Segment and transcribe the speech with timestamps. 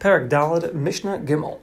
[0.00, 1.58] Perek Daled, Mishnah Gimel.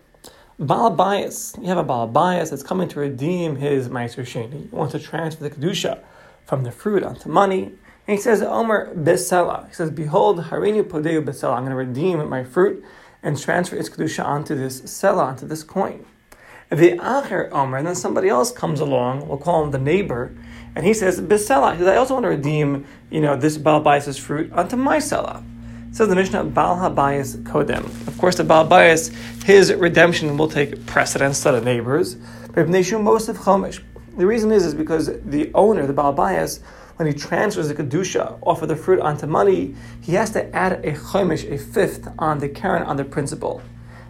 [0.59, 1.55] Baal Bias.
[1.59, 4.70] You have a Baal Bias that's coming to redeem his Meiser Sheni.
[4.70, 6.02] He wants to transfer the Kedusha
[6.46, 7.63] from the fruit onto money.
[8.08, 9.68] And he says, Omer Besela.
[9.68, 11.56] He says, Behold, Harini Podeu Besela.
[11.56, 12.84] I'm going to redeem my fruit
[13.24, 16.05] and transfer its Kedusha onto this Sela, onto this coin.
[16.70, 20.36] The Acher Omer, and then somebody else comes along, we'll call him the neighbor,
[20.75, 21.73] and he says, Besela.
[21.73, 24.97] He says, I also want to redeem, you know, this Baal Bias' fruit onto my
[24.97, 25.43] Sela.
[25.96, 27.86] Says the Mishnah, Baal Habayis Kodem.
[28.05, 29.07] Of course, the Baal Bias,
[29.45, 32.18] his redemption will take precedence to the neighbors.
[32.54, 33.38] Most of.
[34.18, 36.59] The reason is, is because the owner, the Baal Bias,
[36.98, 40.84] when he transfers the Kedusha off of the fruit onto money, he has to add
[40.84, 43.62] a Chomish, a fifth, on the Karen, on the principal.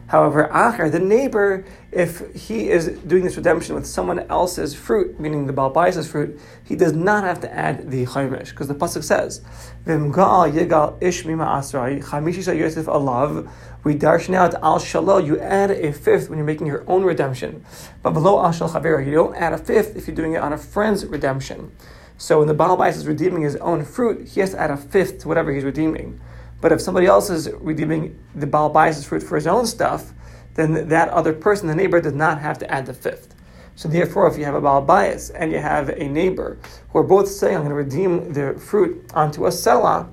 [0.07, 5.47] However, Acher, the neighbor, if he is doing this redemption with someone else's fruit, meaning
[5.47, 9.41] the Balbai's fruit, he does not have to add the Chaimish, because the Pasuk says,
[9.85, 13.49] Vimgal Yigal Ishmima Asrai, Chamishisha Yosef Alav,
[13.83, 17.63] we darshan out al shalom, you add a fifth when you're making your own redemption.
[18.01, 18.69] But below al shal
[19.01, 21.71] you don't add a fifth if you're doing it on a friend's redemption.
[22.17, 25.19] So when the Baal is redeeming his own fruit, he has to add a fifth
[25.19, 26.19] to whatever he's redeeming.
[26.61, 30.13] But if somebody else is redeeming the Baal Bais' fruit for his own stuff,
[30.55, 33.35] then that other person, the neighbor, does not have to add the fifth.
[33.75, 36.57] So therefore, if you have a Baal Bias and you have a neighbor
[36.89, 40.09] who are both saying, I'm going to redeem the fruit onto a Selah,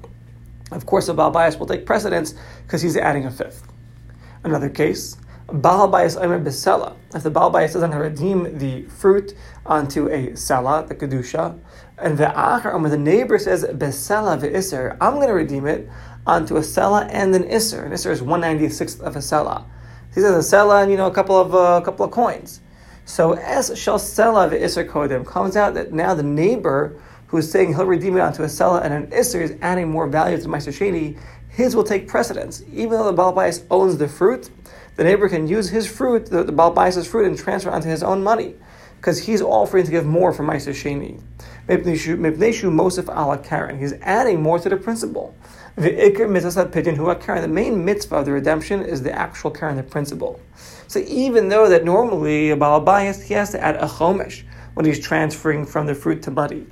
[0.73, 2.35] of course the Baal Bias will take precedence
[2.67, 3.63] because he's adding a fifth.
[4.43, 6.97] Another case, Baal Bias Omer Besela.
[7.15, 9.35] If the Baal Bias to redeem the fruit
[9.65, 11.59] onto a Selah, the Kedusha,
[11.99, 15.89] and the Achar Omer, the neighbor says, Besela ve'isr, I'm going to redeem it
[16.27, 17.85] onto a sela and an isser.
[17.85, 19.65] An isser is one ninety sixth of a sela.
[20.15, 22.61] He says a sela and you know a couple of uh, a couple of coins.
[23.05, 27.51] So as shall sela the isser kodem comes out that now the neighbor who is
[27.51, 30.49] saying he'll redeem it onto a sela and an isser is adding more value to
[30.49, 32.63] Meister Sheni, his will take precedence.
[32.71, 34.51] Even though the Balbais owns the fruit,
[34.97, 38.23] the neighbor can use his fruit, the, the Balbais' fruit, and transfer onto his own
[38.23, 38.55] money
[38.97, 41.21] because he's offering to give more for Meister Sheni.
[41.69, 43.79] Mepneshu Mosif ala Karen.
[43.79, 45.35] He's adding more to the principal.
[45.75, 47.41] The ikr mitzvah pidyon who Karen.
[47.41, 50.39] The main mitzvah of the redemption is the actual Karen, the principal.
[50.87, 54.43] So even though that normally a balabayas he has to add a chomesh
[54.75, 56.67] when he's transferring from the fruit to money,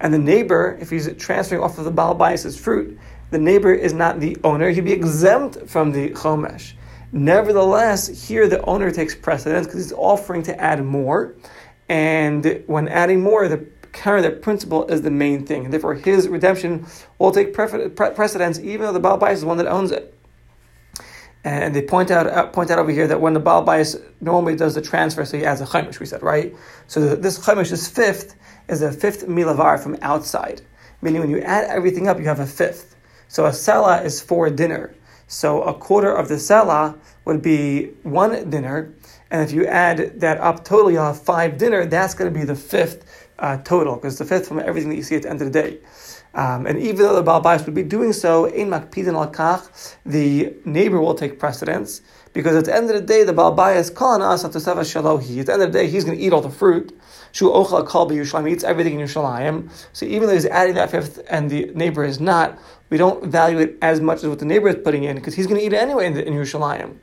[0.00, 2.98] and the neighbor, if he's transferring off of the balabayas' fruit,
[3.30, 6.72] the neighbor is not the owner; he'd be exempt from the chomesh.
[7.12, 11.34] Nevertheless, here the owner takes precedence because he's offering to add more,
[11.90, 13.58] and when adding more, the
[13.96, 15.64] carry that principal is the main thing.
[15.64, 16.86] And therefore, his redemption
[17.18, 20.12] will take precedence, even though the Baal Bais is the one that owns it.
[21.42, 24.56] And they point out uh, point out over here that when the Baal Bais normally
[24.56, 26.54] does the transfer, so he adds a chaimish, we said, right?
[26.88, 28.34] So this chaimish, this fifth,
[28.68, 30.60] is a fifth milavar from outside.
[31.02, 32.96] Meaning when you add everything up, you have a fifth.
[33.28, 34.94] So a sela is for dinner.
[35.28, 38.92] So a quarter of the sela would be one dinner,
[39.30, 41.84] and if you add that up total, you'll have five dinner.
[41.84, 45.02] That's going to be the fifth uh, total, because the fifth from everything that you
[45.02, 45.78] see at the end of the day.
[46.34, 49.96] Um, and even though the Baal Bais would be doing so, in Makpidin al Kach,
[50.04, 52.02] the neighbor will take precedence,
[52.34, 55.40] because at the end of the day, the Baal Bais calling us at the Shalohi.
[55.40, 56.98] At the end of the day, he's going to eat all the fruit.
[57.32, 59.70] Shu Ochel Kal Yerushalayim eats everything in Yerushalayim.
[59.92, 62.58] So even though he's adding that fifth and the neighbor is not,
[62.90, 65.46] we don't value it as much as what the neighbor is putting in, because he's
[65.46, 66.96] going to eat it anyway in, the, in Yerushalayim.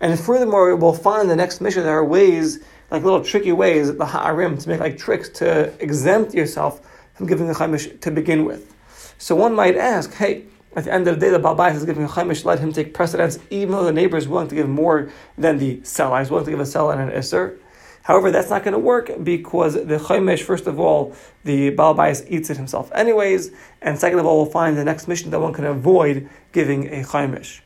[0.00, 3.94] And furthermore, we'll find in the next Mishnah there are ways like little tricky ways,
[3.94, 6.80] the ha'arim, to make like tricks to exempt yourself
[7.14, 8.74] from giving a chaimish to begin with.
[9.18, 11.84] So one might ask, hey, at the end of the day, the Baal Bais is
[11.84, 14.68] giving a chaimish, let him take precedence, even though the neighbor is willing to give
[14.68, 16.20] more than the sela.
[16.20, 17.58] He's willing to give a sela and an isser.
[18.02, 21.14] However, that's not going to work because the chaimish, first of all,
[21.44, 23.50] the Baal Bais eats it himself anyways,
[23.82, 27.02] and second of all, we'll find the next Mishnah that one can avoid giving a
[27.04, 27.60] chaimish.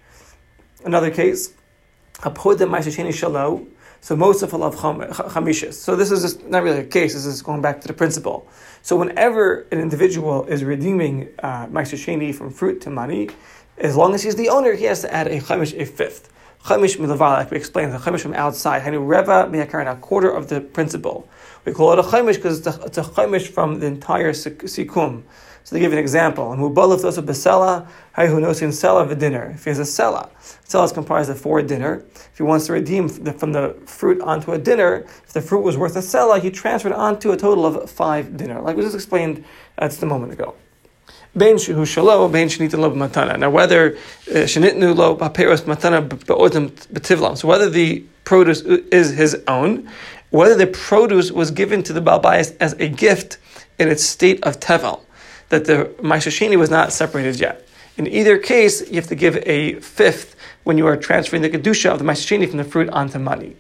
[0.85, 1.55] Another case,
[2.25, 3.69] a Apod the Maishasheni Shalom,
[4.05, 5.73] so most of love chamishis.
[5.73, 7.15] So this is just not really a case.
[7.15, 8.47] This is going back to the principle.
[8.83, 11.69] So whenever an individual is redeeming uh,
[12.35, 13.31] from fruit to money,
[13.79, 16.34] as long as he's the owner, he has to add a chamish, a fifth.
[16.65, 18.81] Chamish milavar, like we explained, the chamish from outside.
[18.83, 21.29] Hani reva miyakarin, a quarter of the principal.
[21.67, 25.25] We call it a chamish because it's a, chamish from the entire sikum.
[25.65, 26.53] So they give an example.
[26.53, 29.53] And Mubalif those of Besela, who knows in Sela the dinner.
[29.55, 30.31] If he has a Sela,
[30.67, 32.05] Sela is comprised of four dinner.
[32.15, 35.61] If he wants to redeem the, from the fruit onto a dinner, if the fruit
[35.61, 38.95] was worth a Sela, he transferred onto a total of five dinner, like we just
[38.95, 39.45] explained
[39.79, 40.55] uh, just a moment ago.
[41.37, 43.37] Bein shu shalo, bein lo.
[43.37, 47.37] Now, whether uh, shenitnu lo matana.
[47.37, 49.91] So, whether the produce is his own,
[50.31, 53.39] whether the produce was given to the Balbayas as a gift
[53.79, 55.01] in its state of tevel
[55.49, 57.67] that the Maishashini was not separated yet.
[57.97, 60.35] In either case, you have to give a fifth
[60.65, 63.57] when you are transferring the kedusha of the Maishasheni from the fruit onto money.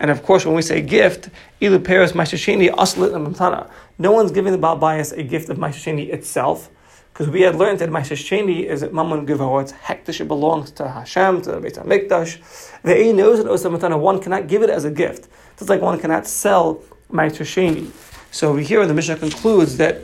[0.00, 1.28] And of course, when we say gift,
[1.60, 6.70] ilu peros Maishasheni aslit No one's giving the Baal a gift of Maishasheni itself.
[7.16, 11.40] Because we had learned that Maishasheni is Mammon Givor, it's hektish, it belongs to Hashem,
[11.42, 12.82] to the Beit HaMikdash.
[12.82, 15.26] The Ein knows that Osa one cannot give it as a gift.
[15.56, 17.90] Just like one cannot sell Maishasheni.
[18.32, 20.02] So we hear the Mishnah concludes that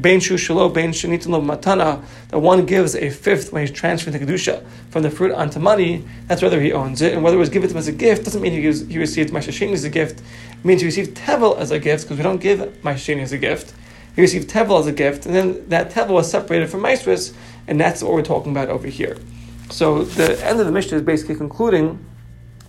[0.00, 4.16] Bein Shu Shalo, Bein Shanitin Lo Matana, that one gives a fifth when he's transferring
[4.16, 7.12] the Kedusha from the fruit onto money, that's whether he owns it.
[7.14, 8.98] And whether it was given to him as a gift doesn't mean he, gives, he
[8.98, 10.20] received as a gift.
[10.20, 13.38] It means he received Tevel as a gift, because we don't give Mashashini as a
[13.38, 13.74] gift.
[14.16, 17.34] He received Tevel as a gift, and then that Tevel was separated from Maestris,
[17.68, 19.18] and that's what we're talking about over here.
[19.70, 22.04] So the end of the Mishnah is basically concluding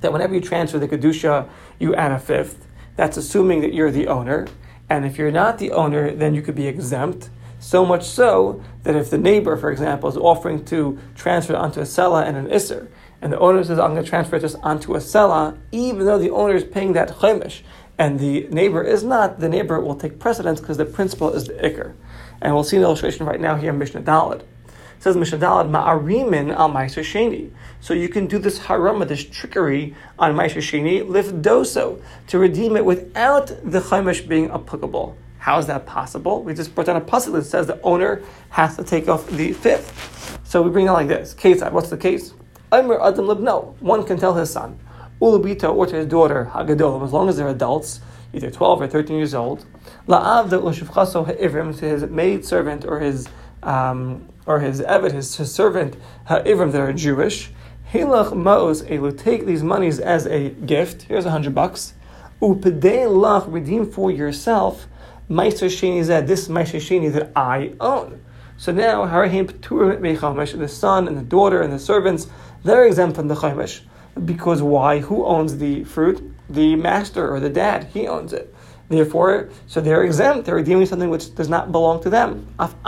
[0.01, 1.47] that whenever you transfer the Kedusha,
[1.79, 2.67] you add a fifth.
[2.97, 4.47] That's assuming that you're the owner.
[4.89, 7.29] And if you're not the owner, then you could be exempt.
[7.59, 11.83] So much so that if the neighbor, for example, is offering to transfer onto a
[11.83, 12.87] sela and an isser,
[13.21, 16.29] and the owner says, I'm going to transfer this onto a sela, even though the
[16.29, 17.61] owner is paying that chaimish,
[17.97, 21.53] and the neighbor is not, the neighbor will take precedence because the principal is the
[21.53, 21.93] ikr.
[22.41, 24.41] And we'll see an illustration right now here in Mishnah Daled.
[24.41, 27.51] It says Mishnah Daled, Ma'arimin al Ma'aser Sheni.
[27.79, 31.03] So you can do this harama, this trickery on Ma'aser Sheni,
[31.41, 35.17] doso, to redeem it without the chaimish being applicable.
[35.39, 36.43] How is that possible?
[36.43, 39.53] We just brought down a puzzle that says the owner has to take off the
[39.53, 40.39] fifth.
[40.43, 41.33] So we bring it like this.
[41.33, 42.33] Case, what's the case?
[42.71, 43.79] Amr Adam Libno.
[43.79, 44.77] One can tell his son,
[45.21, 48.01] Ulubita, or to his daughter, Hagadol, as long as they're adults,
[48.33, 49.65] either 12 or 13 years old,
[50.07, 53.27] La'av the Ushufchaso Ha'ivrim, to his maid servant or his
[53.63, 57.51] um, or his eved, his, his servant, ha'ivrim that are Jewish,
[57.91, 61.03] Hilach ma'os elu, take these monies as a gift.
[61.03, 61.93] Here's a hundred bucks.
[62.41, 64.87] Upedei lach, redeem for yourself,
[65.29, 68.21] meister sheni zed, this meister sheni that I own.
[68.57, 72.27] So now, harahim p'turim me'chamish, the son and the daughter and the servants,
[72.63, 73.81] they're exempt from the chamish.
[74.25, 74.99] Because why?
[74.99, 76.33] Who owns the fruit?
[76.49, 77.89] The master or the dad.
[77.93, 78.53] He owns it.
[78.89, 80.45] Therefore, so they're exempt.
[80.45, 82.47] They're redeeming something which does not belong to them.
[82.57, 82.79] Even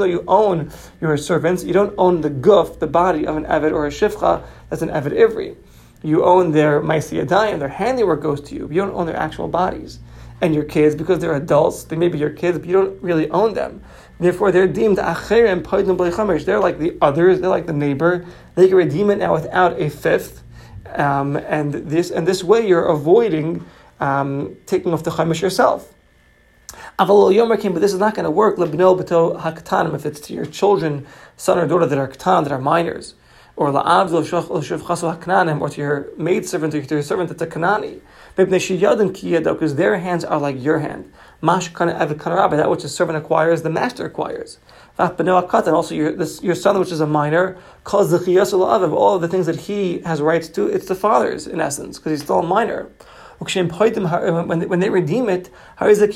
[0.00, 0.70] though you own
[1.00, 4.44] your servants, you don't own the guf, the body of an avid or a shifcha.
[4.70, 5.56] That's an avid ivri.
[6.04, 8.68] You own their maisiyadayim, their handiwork goes to you.
[8.70, 9.98] You don't own their actual bodies.
[10.40, 13.28] And your kids, because they're adults, they may be your kids, but you don't really
[13.30, 13.82] own them.
[14.20, 17.40] Therefore, they're deemed acherim They're like the others.
[17.40, 18.26] They're like the neighbor.
[18.54, 20.42] They can redeem it now without a fifth
[20.94, 23.64] um, and this and this way you're avoiding
[24.00, 25.94] um, taking off the chaimish yourself.
[26.98, 28.56] Aval yomer came, but this is not going to work.
[28.56, 31.06] Lebno beto hakatanim if it's to your children,
[31.36, 33.14] son or daughter that are katan, that are minors,
[33.58, 34.12] or la'avd
[35.18, 38.00] hakananim, or to your maid servant or to your servant that's a kanani.
[38.36, 41.12] Because their hands are like your hand.
[41.42, 44.58] Mash that which a servant acquires, the master acquires.
[44.96, 49.22] And also your, this, your son, which is a minor, calls the of all of
[49.22, 52.38] the things that he has rights to, it's the father's in essence, because he's still
[52.38, 52.88] a minor.
[53.40, 55.50] When, when they redeem it,
[55.80, 56.14] as if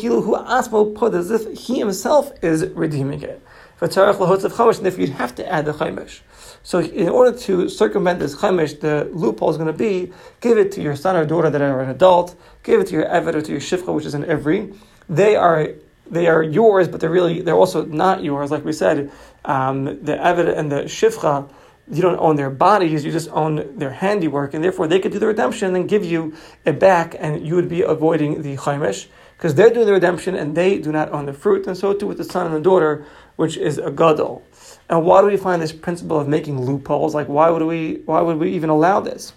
[1.59, 3.43] he himself is redeeming it.
[3.81, 6.21] And if you'd have to add the chaimish.
[6.63, 10.73] So in order to circumvent this chaimish, the loophole is going to be give it
[10.73, 13.43] to your son or daughter that are an adult, give it to your eved or
[13.43, 14.77] to your shifcha, which is an ivri.
[15.09, 15.69] They are
[16.11, 18.51] they are yours, but they're really they're also not yours.
[18.51, 19.11] Like we said,
[19.45, 21.49] um, the Eved and the Shifcha,
[21.91, 25.19] you don't own their bodies; you just own their handiwork, and therefore they could do
[25.19, 26.35] the redemption and give you
[26.65, 29.07] it back, and you would be avoiding the chaimish
[29.43, 32.07] because they're doing the redemption and they do not own the fruit, and so too
[32.07, 33.05] with the son and the daughter,
[33.43, 34.41] which is a gadol.
[34.89, 37.13] And why do we find this principle of making loopholes?
[37.13, 39.33] Like why would we why would we even allow this?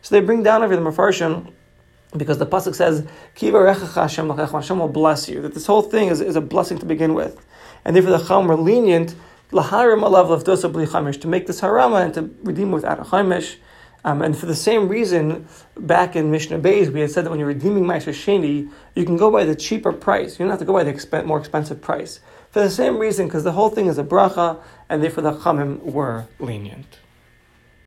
[0.00, 1.52] So they bring down over the Mefarshim
[2.16, 3.06] because the pasuk says,
[3.38, 5.42] Hashem Hashem will bless you.
[5.42, 7.44] That this whole thing is, is a blessing to begin with,
[7.84, 9.14] and therefore the Chum were lenient
[9.50, 9.56] to
[11.26, 13.56] make this harama and to redeem without a chaimish.
[14.04, 17.38] Um, and for the same reason, back in Mishnah Beis, we had said that when
[17.38, 20.38] you're redeeming Ma'aser Sheni, you can go by the cheaper price.
[20.38, 22.20] You don't have to go by the more expensive price.
[22.50, 25.80] For the same reason, because the whole thing is a bracha, and therefore the Chamim
[25.82, 26.98] were lenient.